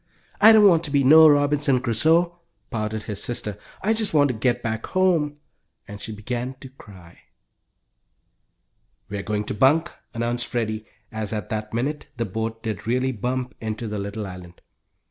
[0.41, 2.39] "I don't want to be no Robinson Crusoe!"
[2.71, 3.55] pouted his sister.
[3.83, 5.37] "I just want to get back home,"
[5.87, 7.19] and she began to cry.
[9.09, 13.53] "We're going to bunk," announced Freddie, as at that minute the boat did really bump
[13.61, 14.61] into the little island.